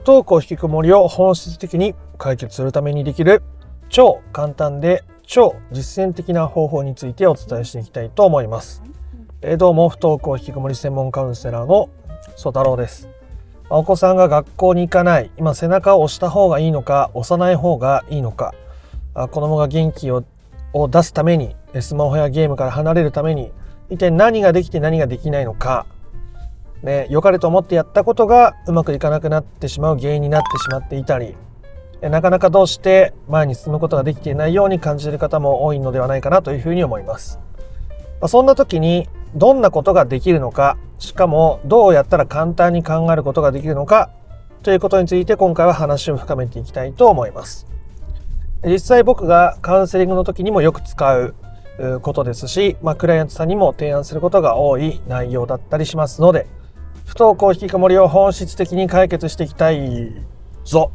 [0.00, 3.42] 不登校引きこもりを本質的に解決するためにできる
[3.90, 8.82] 超簡単で超実践的な方法についてお伝えしていきたいと思います。
[9.42, 11.90] えー、どうも不登校引きこもり専門カウンセラーの
[12.34, 13.10] 曽太郎です。
[13.68, 18.54] お子さんが学校に行かない、今背中を押した方がいいのか、押さない方がいいのか、
[19.14, 20.24] 子供が元気を
[20.72, 23.52] を出すために、スマホやゲームから離れるために、
[23.90, 25.84] 一体何ができて何ができないのか、
[26.82, 31.36] ね、良かれと思ってやったことがうまくいかなくなってしまう原因になってしまっていたり、
[32.00, 37.38] なかなかどうして前に進むことができていないように感じている方も多いのではないかなというふうに思います。
[38.26, 44.10] そんな時にどんなことができるのか、しかもどうやったら簡単に考えることができるのか
[44.62, 47.66] ということについて今回は話を深めていきたいと思います。
[48.64, 51.34] 実際僕がカウンセリングの時にもよく使う
[52.02, 56.46] ことですし、まあ、クライアントさんにも提案することが多い内容だったりしますので、
[57.10, 60.14] 不登校引きこもりを本質的に解決していきたい
[60.64, 60.92] ぞ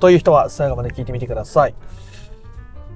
[0.00, 1.74] という人は最後まで聞いてみてください。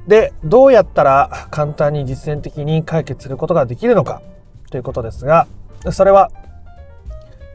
[0.09, 4.23] で、どうやったら簡単に実践的に解決することができるのか
[4.71, 5.47] ということですが、
[5.91, 6.31] それは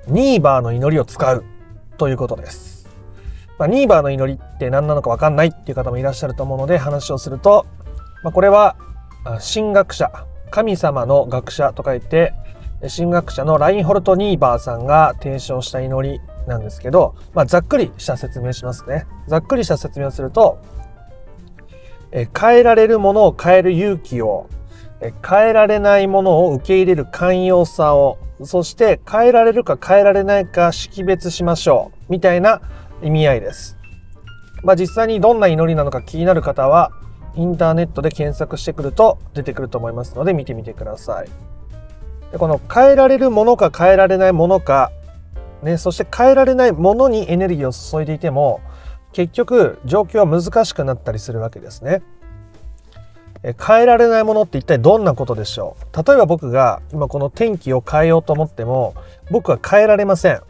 [0.06, 1.44] ニーバーの祈りを使う
[1.98, 2.88] ということです。
[3.58, 7.66] まあ、ニーバーの祈りって何なのかわかんないっていう方もいらっしゃると思うので話をすると、
[8.22, 8.76] まあ、これは
[9.52, 10.12] 神学者、
[10.52, 12.36] 神様の学者と書いて
[12.82, 19.06] 神学者のラインホルト・ニーバーさんが提唱した祈りなんですけど、まあ、ざっくりした説明しますね。
[19.28, 20.60] ざっくりした説明をすると、
[22.12, 24.48] え変えられるものを変える勇気を、
[25.02, 32.12] え変えられないものを受け入れる寛容さを、そして変えられるか変えられないか識別しましょう。
[32.12, 32.62] みたいな
[33.02, 33.78] 意味合いです。
[34.64, 36.92] まあ、実際にどんな祈りなのか気になる方は、
[37.36, 41.57] インターネットで検索してくると出てくると思いますので見てみてください。
[42.32, 44.92] でこの変えられるものか変えられないものか、
[45.64, 48.62] ね、そして変えられないものにエネルギーを注いでいても
[49.14, 52.02] 結局状況は難しくなったりするわけですね。
[53.44, 56.04] 変えられないものって一体どんなことでしょう？
[56.06, 58.96] 例えば僕が今この天気を変えようと思っても
[59.32, 60.42] 僕は変えられません。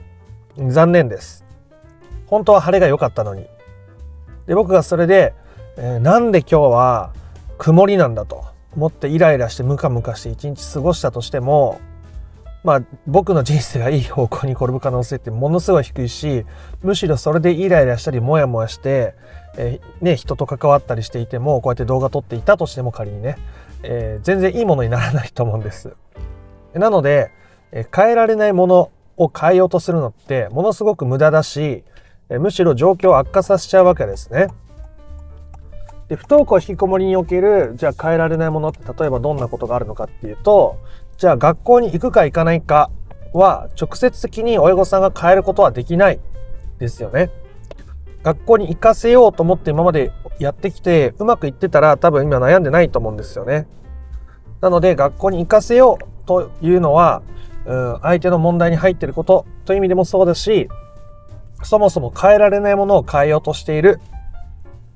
[0.69, 1.45] 残念です。
[2.25, 3.45] 本当は晴れが良かったのに。
[4.47, 5.33] で僕がそれで、
[5.77, 7.13] えー、なんで今日は
[7.57, 8.45] 曇りなんだと。
[8.77, 11.81] 持ってイライラしてムカムカして一日過ごしたとしても
[12.63, 16.45] まあ僕の人生がいい方向に転ぶ可能性ってものすごい低いし
[16.83, 19.15] むしろそれでイライラしたりモヤモヤして、
[19.57, 23.37] えー、ね、人と関わったりしていてもこうやって動画撮っていたとしても仮にね、
[23.83, 25.95] えー、全然いいものにならないと思うんです。
[26.73, 27.31] なので、
[27.71, 31.83] えー、変えられないものを変えようとするのってものすごく無駄だし、
[32.29, 34.49] えむしろ状況を悪化させちゃうわけですね。
[36.09, 40.77] で不登校引きこもりにおけるじゃあ変えられないものって例えばどんなことがあるのかっていうと
[41.17, 42.89] じゃあ学校に行くか行かないか
[43.33, 46.19] は直接的に親御さんが変えることはできない
[46.79, 47.29] ですよね。
[48.23, 53.67] 学校に行かせようと思って今までやってきてうまくいってたら多分今悩んでないと思うんですよね。
[54.61, 57.21] なので学校に行かせようというのは、
[57.65, 60.69] うん、相手の問題に入ってることという意味でもそうですし
[61.63, 63.99] そもそも変えられないものを変えようとしている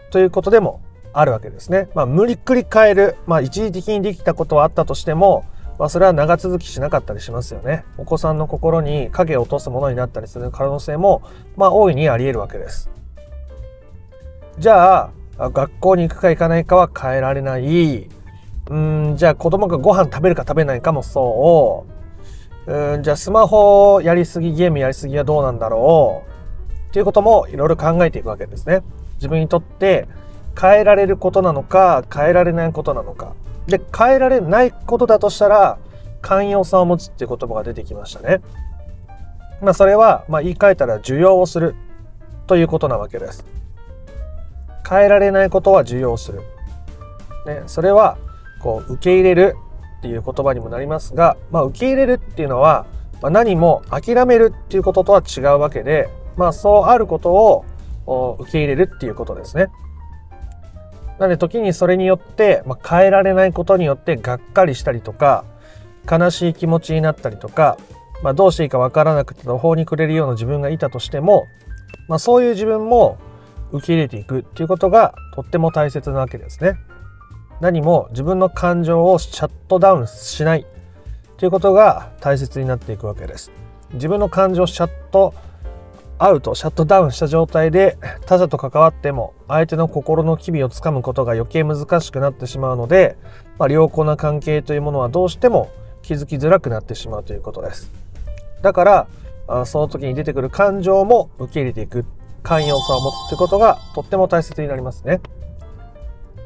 [0.10, 0.82] ということでも
[1.14, 1.90] あるわけですね。
[1.94, 5.46] まあ、無理くり変える、まあ、一時的にできたことはあったとしても、
[5.78, 7.84] まあ、それは長続きしなかったりしますよね。
[7.98, 11.24] お子さんの心に影を落とすものになったりする可能性も、
[11.58, 12.90] まあ、大いにあり得るわけです。
[14.60, 18.10] じゃあ、学校に行くか行かないかは変えられない。
[18.70, 21.86] うん、じゃあ子供がご飯食べるか食べないかもそ
[22.68, 22.74] う。
[22.94, 26.90] うん、じゃあスマホやりすぎ、ゲームやりすぎはどうなんだろう。
[26.90, 28.84] っていうこともいろいろ考えていくわけですね。
[29.16, 30.08] 自分にとって
[30.60, 33.34] 変えられることなのか変えられないことなのか。
[33.68, 35.78] で変えられないことだとしたら
[36.22, 38.42] 寛容さを持つっていう言葉が出てきましたね。
[39.62, 41.76] まあそれは、まあ、言い換えたら受容をする
[42.48, 43.46] ということなわけです。
[44.88, 46.42] 変えられないことは受容する、
[47.46, 48.18] ね、それは
[48.62, 49.56] こう受け入れる
[50.00, 52.86] っていう言葉にもなりますが、まあ、受け入れるっていうのは、
[53.22, 57.32] まあ、何も諦めるっていうこととは違うわけで、まあ、そうあること
[58.06, 59.68] を受け入れるっていうことですね。
[61.22, 65.46] なので時にそれによって、まあ、変えられないことによってがっかりしたりとか
[66.12, 67.78] 悲しい気持ちになったりとか、
[68.24, 71.46] まあ、どうしていいかわからなくて途方に暮れるような自分がいたとしても、
[72.08, 73.20] まあ、そういう自分も
[73.72, 76.74] 受け入れていくっていうことがとっても大切なわけですね。
[77.60, 80.66] 何も自分の感情をシャットダウンしない
[81.38, 83.52] ということが大切になっていくわけです。
[83.94, 85.36] 自分の感情をシャット
[86.24, 87.98] アウトシャットダウンした状態で
[88.28, 93.18] 他者と関わっても相手の心の機微をつかむことが余計難しくなってしまうので、
[93.58, 95.72] まあ、良好な関係というものはどうしても
[96.04, 97.92] 気づきづらくなってしまうということです。
[98.62, 99.08] だか
[99.48, 102.06] らその時に出てくる感情も受け入れていく
[102.44, 105.22] 寛容さを持つってことがとっても大切になりますね。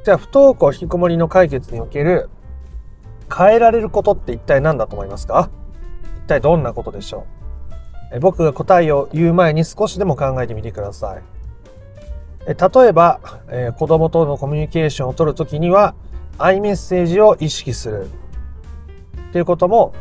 [0.06, 2.30] じゃあ不登校引きこもりの解決における
[3.30, 5.50] 変えられることって一体何だと思いますか？
[6.24, 7.35] 一体どんなことでしょう？
[8.22, 11.24] 僕が答えを言う前に少しでも考えてみてください。
[12.48, 13.20] え例えば、
[13.50, 15.96] え、子供とのコミュニケーションを取るときには、
[16.38, 18.06] アイメッセージを意識する
[19.30, 19.94] っていうことも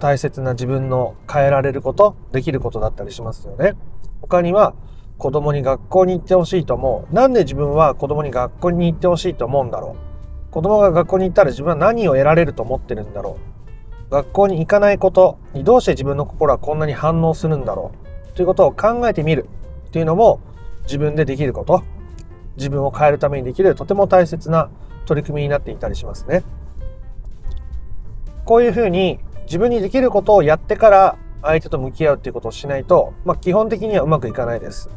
[0.00, 3.74] 大切な自分の変えられること、できることだったりしますよね。
[4.20, 4.74] 他には、
[5.18, 7.14] 子供に学校に行ってほしいと思う。
[7.14, 9.96] なんで自分は子供に学校に行ってほしいと思うんだろ
[10.48, 10.52] う。
[10.52, 13.51] 子供が学校に行ったら自分は何を得られると思ってるんだろう。
[14.12, 17.92] 学校に行かないことにどうして自分の心はこんなに反応するんだろ
[18.30, 18.36] う？
[18.36, 19.48] ということを考えてみる
[19.88, 20.40] っていうのも
[20.82, 21.82] 自分でできること、
[22.56, 24.68] 自分を変えるためにできるとても大切な
[25.06, 26.44] 取り組みになっていたりしますね。
[28.44, 34.90] こういうふうに自分にできることをやってから相手と向き合うっていうことをしないと、まあ、基本的にはうまくいかないです。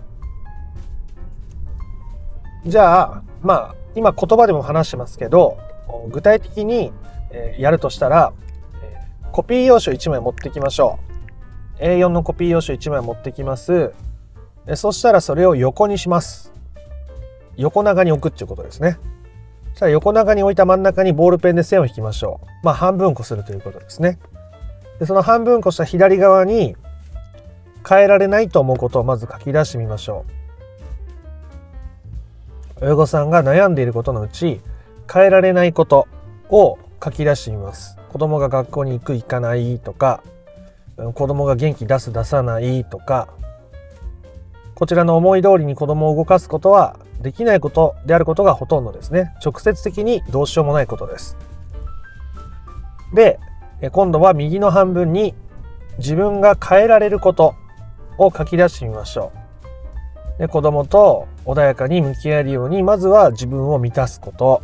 [2.65, 5.57] じゃあ、まあ、今言葉でも話してますけど、
[6.09, 6.91] 具体的に
[7.57, 8.33] やるとしたら、
[9.35, 10.97] コピー用紙を1枚持ってきましょ
[11.77, 11.83] う。
[11.83, 13.91] A4 のコピー用紙1枚持ってきます。
[14.75, 16.53] そしたらそれを横にします。
[17.57, 18.97] 横長に置くっていうことですね。
[19.71, 22.47] そしたら横長に置いた真ん中にボールペンで線を引きましょう。
[22.63, 24.19] まあ半分こするということですね。
[24.99, 26.77] でその半分こした左側に
[27.85, 30.23] 変えられないと思うことをまず書き出してみましょ
[32.79, 32.85] う。
[32.85, 34.61] 親御さんが悩んでいることのうち
[35.13, 36.07] 変えられないこと
[36.47, 37.97] を書き出してみます。
[38.15, 40.23] 子供が学校に行く行かないとか
[41.15, 43.27] 子供が元気出す出さないとか
[44.73, 49.33] こちらの思い通りに子供を動かすことはできないことであることがほとんどですね。
[49.43, 51.35] 直接的にどうしようもないことです。
[53.13, 53.37] で、
[53.91, 55.35] 今度は右の半分に
[55.97, 57.53] 自分が変えられること
[58.17, 59.33] を書き出してみましょ
[60.37, 60.39] う。
[60.39, 64.61] で子供と穏やかに向き合えるようにまずは自分を満たすこと。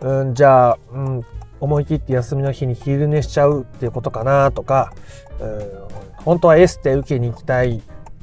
[0.00, 1.24] うん、じゃあ、うん、
[1.60, 4.92] 思い切って休みの日に昼寝しちゃうっていうことかなとか、
[6.24, 7.82] 本当はエステ受けに行きたい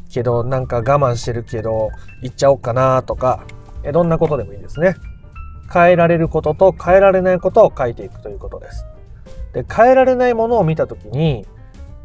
[0.10, 1.90] けどなんか我慢してるけど
[2.22, 3.46] 行っちゃおうかなとか、
[3.92, 4.96] どんなことでもいいですね。
[5.74, 8.86] 変えられることと変えられないことを書いていくということです。
[9.54, 11.46] で変えられないものを見た時に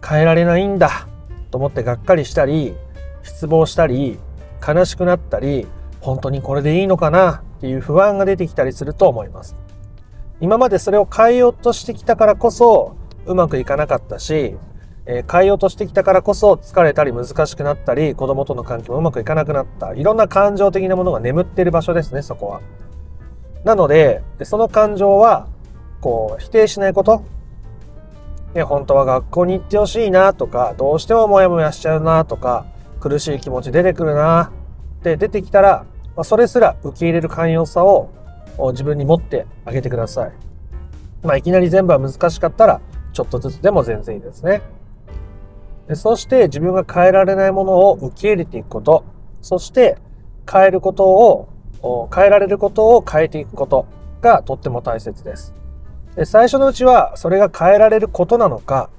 [0.06, 1.08] 変えられないんだ
[1.50, 2.74] と思ってがっかりしたり
[3.22, 4.18] 失望したり
[4.66, 5.66] 悲しくなったり
[6.00, 9.56] 本当にこれでいいのかなっていう不安が出てきたりすると思います。
[10.40, 12.96] 今までそれを変えようとしてきたからこそ
[13.26, 14.56] うまくいかなかったし、
[15.06, 22.60] え、変えようとしてきたからこそ疲れたり難しくなったり子供との関係もうまくいかなくなったいろんな感情的なものが眠ってる場所ですねそこは。
[23.64, 25.48] なのでその感情は
[26.00, 27.22] こう否定しないこと
[28.54, 32.66] ね、本当は学校に行ってほしいなとか、どうしてもモヤモヤしちゃうなとか、
[32.98, 34.50] 苦しい気持ち出てくるな
[35.00, 38.10] って出てきたら、ま、それすら受け入れる寛容さを
[38.70, 40.32] 自分に持ってあげてください。
[41.22, 42.80] まあ、いきなり全部は難しかったら、
[43.12, 44.62] ちょっとずつでも全然いいですね。
[45.88, 49.04] でそして自分が変えられないものを受け入れていくこと、
[49.40, 49.98] そして
[50.50, 51.48] 変えることを、
[52.14, 53.86] 変えられることを変えていくこと
[54.20, 55.54] がとっても大切です。
[56.24, 58.90] 最初のうちはそれが変えられることなのか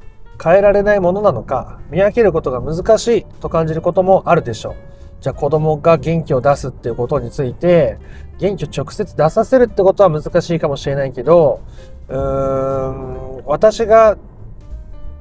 [0.42, 4.91] 変えられないものなのか見分けることが難しいと感じることもあるでしょう。
[5.22, 7.98] じゃあ子供が元気を出すっていうことについて
[8.40, 11.62] 元気を直接出させるってことは難しいかもしれないけど
[12.10, 12.92] うー
[13.40, 14.18] ん私が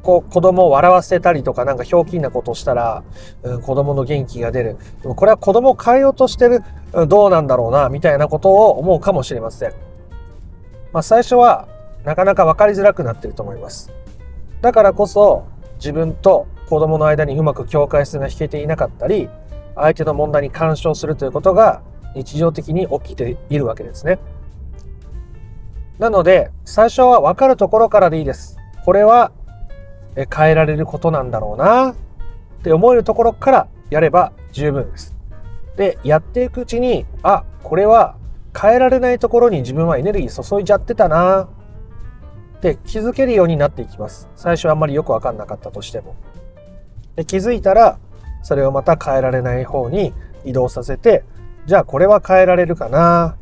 [0.02, 3.04] こう子供を笑わせたりとかなんかひょうきんなことをしたら、
[3.42, 4.76] うん、子供の元気が出る。
[5.02, 6.62] でもこれは子供を変えようとしてる、
[7.06, 9.72] どうなんだろうな、みたいなことを思うかもしれません。
[10.92, 11.68] まあ最初は
[12.04, 13.92] なかなか分かりづらくなってると思います。
[14.62, 15.44] だからこそ
[15.76, 19.28] 自分と子供の間にうまく境界線が引けていなかったり、
[19.80, 21.82] 相手の問題に干渉するということが
[22.14, 24.18] 日常的に起きているわけですね。
[25.98, 28.56] なので、最初は分かるところからでいいです。
[28.84, 29.32] これは
[30.14, 31.94] 変えられることなんだろうなっ
[32.62, 35.16] て思えるところからやれば十分です。
[35.76, 38.16] で、やっていくうちに、あ、これは
[38.58, 41.48] 変えられないところに自分はエネルギー注いじゃってたな
[42.56, 44.28] って気づけるようになっていきます。
[44.36, 46.16] 最初はあんまりよくわかんなかったとしても。
[47.16, 47.98] で気づいたら、
[48.42, 50.12] それをまた変えられない方に
[50.44, 51.24] 移動させて、
[51.66, 53.36] じゃあこれは変えられるかな？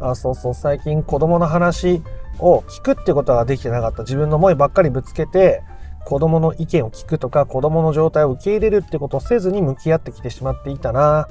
[0.00, 2.02] あ、そうそう、最近子供の話
[2.38, 4.02] を聞くってことができてなかった。
[4.02, 5.62] 自分の思いばっかりぶつけて、
[6.04, 11.28] 子供の意見を聞くとか、子供の状態を受け入れるってことをせずに向き合ってきてしまっていたな。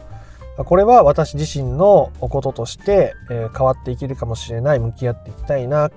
[0.57, 5.89] これは私自身のこととして、え変わっていけるかもしれない、向き合っていきたいな。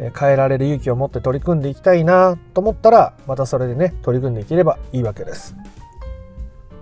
[0.00, 5.56] え変えられる勇気を持って取り組んでいきたいなと思ったらまたそれでね取り組んでいければいいわけです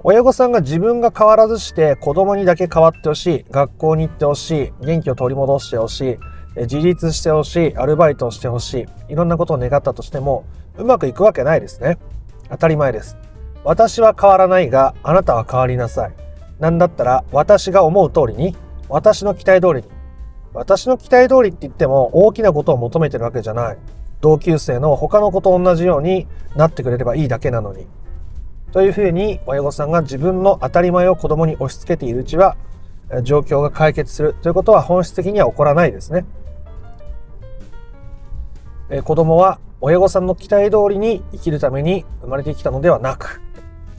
[0.08, 6.00] 親御さんが自分が変わらずして子供にだけ変わってほしい、学校に行ってほしい、元気を取り戻してほし
[6.56, 10.44] い、自立してほしい、アルバイトをしてほしい、いろんなことを願ったとしても、
[10.78, 11.98] うまくいくわけないですね。
[12.48, 13.16] 当たり前です。
[13.64, 16.12] 私は変わらないが、あなたは変わりなさい。
[16.60, 18.54] なんだったら、私が思う通りに、
[18.88, 19.88] 私の期待通りに。
[20.54, 23.78] 私の期待通りって言っても、大きなことを求めてるわけじゃない。
[24.20, 27.88] 同級生の他の子と同じようになってくれればいいだけなのに。
[28.72, 32.56] というふうに親御さんが自分の当たり前を子供に押し付けているうちは
[33.22, 36.24] 状況が解決するということは本質的には起こらないですね。
[38.90, 43.40] え子供は親御さんの期待通りに生きるために生まれてきたのではなく、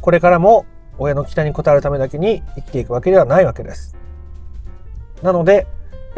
[0.02, 0.66] これからも
[0.98, 3.96] 親の期待に応えるためだけに生きていくわけではないわけです。
[5.22, 5.68] なので、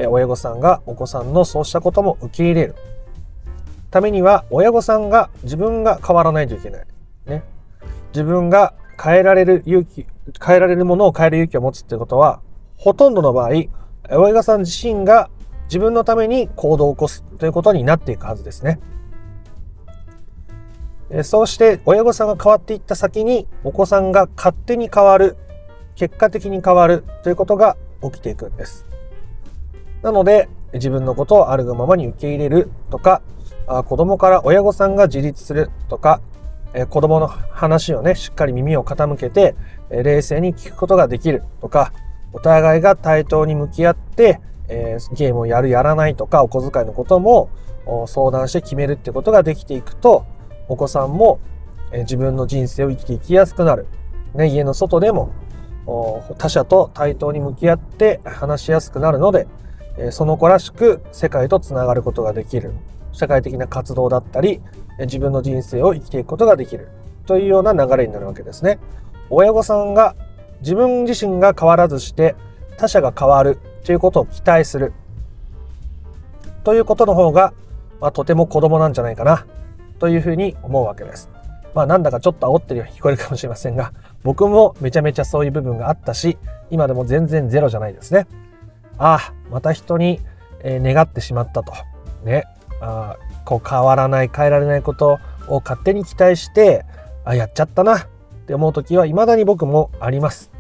[0.08, 2.76] 親御さんがお子さんのそうしたことも受け入れる
[3.92, 6.86] ためには親御さんが自分が変わらないといけない。
[7.26, 7.44] ね。
[8.10, 10.06] 自分が変えられる勇気、
[10.44, 12.42] 変えられるものを変える勇気を持つっていうことは、
[12.78, 13.50] ほとんどの場合、
[14.12, 15.30] 親御さん自身が
[15.66, 18.80] 自分のために行動を起こすということになっていくはずですね。
[21.24, 25.38] そうして親御さんが変わっていった先にお子さんが勝手に変わる、
[25.96, 28.86] 結果的に変わるということが起きていくんです。
[30.02, 33.22] なので自分のことをあるがままに受け入れるとか、
[33.86, 36.22] 子供から親御さんが自立するとか、
[36.74, 39.56] え子供の話をね、しっかり耳を傾けて、
[39.90, 41.94] え冷静に聞くことができるとか、
[42.32, 47.50] お互いが対等に向き合って、えー、ゲームをやるやらないとか、お小遣いのことも
[48.08, 50.26] 相談して決めるってことができていくと、
[50.68, 51.40] お子さんも、
[51.92, 53.88] え自分の人生を生きていきやすくなる。
[54.36, 55.32] ね、家の外でも
[56.38, 59.48] 他者と対等に向き合って話しやすくなるので、
[59.98, 62.74] えその子らしく世界とつながることができる。
[63.12, 64.62] 社会的な活動だったり、
[65.06, 66.90] 自分の人生を生きていくことができる
[67.26, 68.80] というような流れになるわけですね。
[69.30, 70.16] 親御さんが
[70.62, 72.36] 自分自身が変わらずして
[72.78, 74.94] 他者が変わるということを期待する
[76.64, 77.54] ということの方が、
[78.02, 79.46] まあ、とても子供なんじゃないかな
[80.00, 81.30] というふうに思うわけです。
[81.74, 86.38] まあなんだかちょっと煽ってるように聞こえるかもしれませんが、僕もめちゃめちゃそういう部分があったし、
[86.72, 88.28] 今でも全然ゼロじゃないですね。
[88.98, 90.20] ああ、また人に、
[90.62, 91.72] え願ってしまったと。
[92.26, 92.46] ね。
[92.82, 93.18] あ
[93.50, 96.86] こう変わらない変えられないことを勝手に期待して
[97.26, 98.08] あやっちゃったなっ
[98.46, 100.52] て思う時は未だに僕もあります。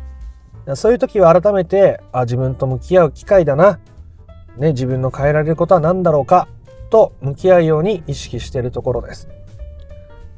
[0.73, 3.79] そういう時は改めてあ自分と向き合う機会だな、
[4.57, 6.47] ね、自分の変えられることは何だろうか
[6.89, 9.27] と向き合うように意識しているところです。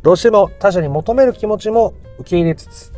[0.02, 2.92] どうしても他者に求める気持ちも受け入れつつ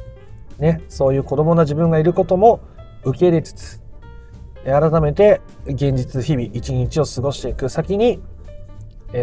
[0.57, 2.59] ね、そういう子供な自分がいることも
[3.03, 3.81] 受け入れつつ
[4.65, 8.19] 改めて現実日々一日を過ごしていく先に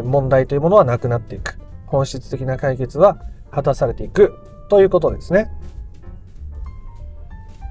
[0.05, 1.59] 問題というものはなくなっていく。
[1.87, 3.19] 本質的な解決は
[3.51, 4.35] 果たされていく
[4.69, 5.51] ということですね。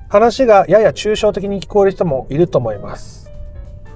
[0.10, 3.32] 話がやや抽象的に聞こえる人もいると思います。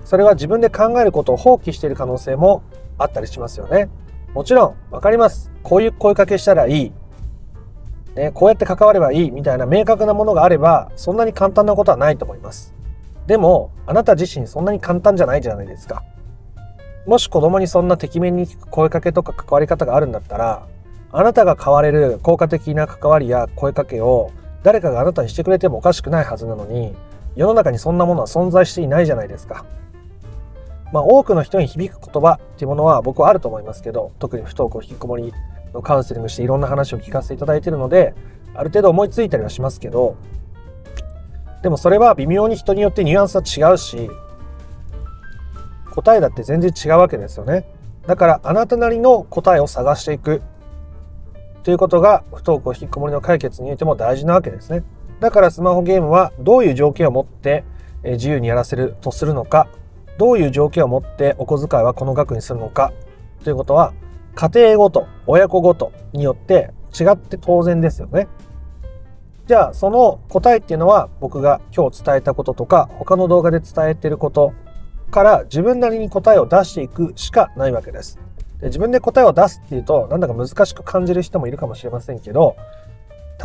[0.05, 2.63] それは自分で考えることを放棄している可能性も
[2.97, 3.89] あったりしますよね。
[4.33, 5.51] もちろん分かります。
[5.63, 6.91] こういう声かけしたらいい。
[8.15, 12.75] ね、こうやって関わればいいみたいな明確なものがあればそんなに簡単なことはないと思います。
[13.25, 16.03] でもあなた自身そんなに簡単じゃないじゃないですか。
[17.05, 20.67] もし子供にそんなてきめんに声かけとか関わり方があるんだったら、
[21.11, 24.31] あなたが変われる効果的な関わりや声かけを
[24.63, 26.95] 誰かがあなたにしてくれてもおかしくないはずなのに、
[27.35, 29.65] 世の中にそんなものは存在していないじゃないですか。
[30.93, 35.33] まあ多くの人に響く言葉っていうものは僕はあると思いますけど、特に不登校引きこもり
[35.73, 38.15] のカウンセリングしていろんな話を聞かせていただいているので、
[38.55, 40.15] ある程度思いついたりはしますけど、
[41.63, 44.09] でもそれは微妙に人によってニュアンスは違うし、
[45.93, 47.65] 答えだって全然違うわけですよね。
[48.07, 50.41] だからあなたなりの答えを探していく
[51.63, 54.83] ということが不登校引きこもりの解決においても大事なわけですね。
[55.19, 57.63] だからスマホゲームはどういう条件を持って
[58.03, 59.67] 自由にやらせるとするのか、
[60.17, 62.91] どういう条件を持ってお小遣いはこの額にするのか
[63.43, 63.93] ということは
[64.35, 68.27] 家庭ごと、親子ごとによって違って当然ですよね。
[69.45, 74.53] じゃあその答えっていうのは僕が今日伝えたこととか他の動画で伝えてること
[75.13, 78.19] から自分なりに答えを出していくしかないわけです。
[78.59, 82.55] で自分で答えを出すっていうとなんだか難しく感じる人もいるかもしれませんけど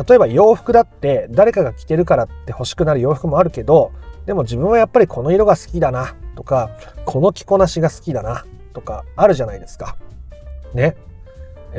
[0.07, 3.91] 例えば洋服だって誰かが着てるからって欲しくなる洋服もあるけど
[4.25, 6.71] でも自分はやっぱりこの色が好きだなとか
[7.05, 9.97] この着こなしが好きだなとかあるじゃないですか。
[10.73, 10.95] ね。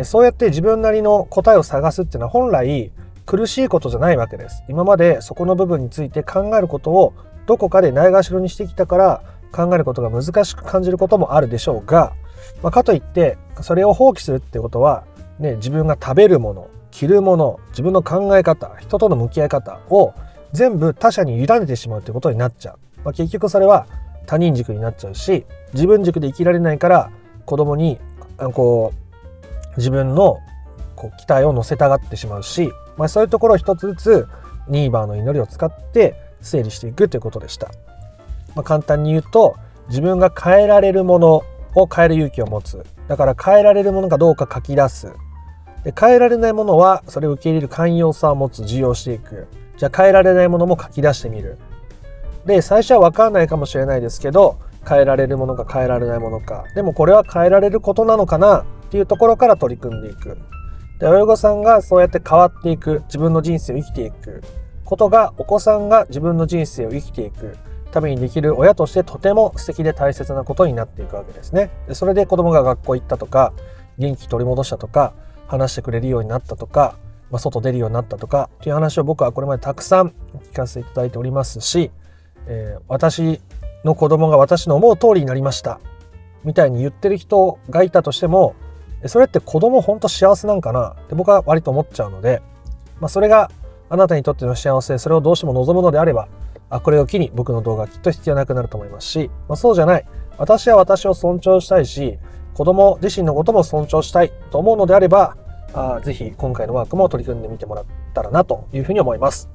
[0.04, 2.92] そうやって自分なりの答えを探すっていうのは本来
[3.26, 4.62] 苦しいことじゃないわけです。
[4.68, 7.14] 今までそこの部分について考えることを
[7.46, 12.14] どこかでないがしろにしてきたから考えることが難しく感じることもあるでしょうが、
[12.62, 15.04] まあ、かといってそれを放棄するってことは、
[15.38, 20.14] ね、自分が食べるもの着るもの自分の考え方人との向き合い方を
[20.52, 23.86] 全部他者に委ねてしまうということになっちゃう、まあ、結局それは
[24.26, 27.10] 他人軸になっちゃうし自分軸で生きられないから
[27.46, 27.98] 子供に
[28.54, 30.38] こう自分の
[30.96, 34.28] こう期待を乗せたがってしまうし、まあ、そういうところを一つずつ
[34.68, 37.70] ニーバーの祈りを使って整理していくということでした。
[38.54, 39.56] まあ、簡単に言うと
[39.88, 41.42] 自分が変えられるもの
[41.74, 42.84] を変える勇気を持つ。
[43.08, 45.12] だから変えられるものかどうか書き出す。
[45.84, 48.62] で変えられないものはそれを受け入れる寛容さを持つ。
[48.62, 49.46] 受容していく。
[49.76, 51.58] じゃあ変えられないものも書き出してみる。
[52.44, 56.64] で最初は分かんないかもしれないですけど変えられるものか変えられないものか。
[56.74, 58.60] でもこれは変えられることなのかな？
[58.60, 60.36] っていうところから取り組んでいく。
[60.98, 63.02] で親御さんがそうやって変わっていく。
[63.06, 64.42] 自分の人生を生きていく。
[64.84, 67.56] ことがお子さんが自分の人生を生きていく。
[67.90, 71.70] ためにできる親としてとても素敵で大切なことになっていくわけですね。
[71.92, 73.52] それで子供が学校行ったとか
[73.98, 75.12] 元気取り戻したとか
[75.46, 76.96] 話してくれるようになったとか、
[77.30, 80.14] まあ、外出るようになったとかっていう話を僕はこれまでたくさん
[80.52, 81.90] 聞かせていただいておりますし、
[82.46, 83.40] えー、私
[83.84, 85.80] の子供が私の思う通りになりました
[86.44, 88.54] みたいに言ってる人がいたとしても
[89.06, 92.42] それって子供ほんと幸せなんかなって僕は割と思っちゃうので、
[93.00, 93.50] まあ、それが
[93.88, 96.28] あなたにとっての幸せそれをどうしても望むのであれば
[96.70, 100.06] あこれを機に僕の動画きっと必要なくなると思いますし、まあ、そうじゃない
[100.38, 102.18] 私は私を尊重したいし
[102.54, 105.36] 子供自身のことも尊重したいと思うのであれば
[105.72, 107.84] あぜひ今回のワークも取り組んでみてもらっ
[108.14, 109.48] たらなというふうに思います。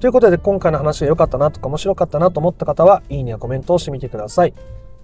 [0.00, 4.54] ということで今回の話が良かったなとか面白かったなと思った方はいいねやコメントをしてみてください。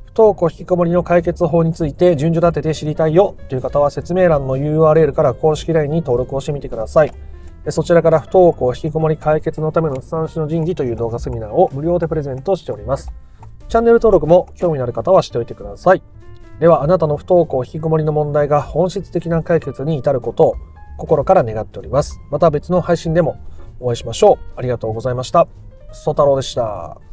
[0.04, 7.12] 不登校引きこもりの解決法について順序立てて知りたいよという方は説明欄の URL から公式 LINE に登録をしてみてください。
[7.68, 13.12] そちらから不登校引きこもり解決のための三種の神器という動画セミナーを無料でプレゼントしております。
[13.68, 16.02] チャンネル登録も興味のある方はしておいてください。
[16.58, 20.54] ではあなたの不登校引きこもりの問題が本質的な解決に至ることを
[20.98, 22.20] 心から願っております。
[22.30, 23.36] また別の配信でも
[23.78, 24.38] お会いしましょう。
[24.56, 25.46] ありがとうございました。
[25.92, 27.09] ソ太郎でした。